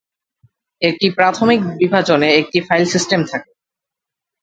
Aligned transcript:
একটি 0.81 1.07
প্রাথমিক 1.17 1.59
বিভাজনে 1.79 2.29
একটি 2.35 2.59
ফাইল 2.67 2.85
সিস্টেম 2.93 3.21
থাকে। 3.31 3.51